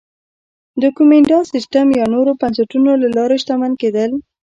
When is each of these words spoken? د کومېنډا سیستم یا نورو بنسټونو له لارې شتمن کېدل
د 0.81 0.83
کومېنډا 0.97 1.39
سیستم 1.53 1.87
یا 1.99 2.05
نورو 2.13 2.31
بنسټونو 2.41 2.91
له 3.01 3.07
لارې 3.15 3.35
شتمن 3.41 3.71
کېدل 3.81 4.11